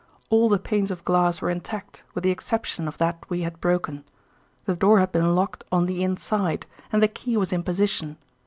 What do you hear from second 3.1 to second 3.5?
we